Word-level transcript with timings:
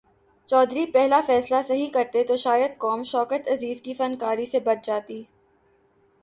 چودھری 0.49 0.85
پہلا 0.85 1.19
فیصلہ 1.25 1.61
صحیح 1.67 1.89
کرتے 1.93 2.23
تو 2.23 2.37
شاید 2.37 2.77
قوم 2.77 3.03
شوکت 3.03 3.47
عزیز 3.47 3.81
کی 3.81 3.93
فنکاری 3.93 4.45
سے 4.45 4.59
بچ 4.59 4.85
جاتی۔ 4.85 5.23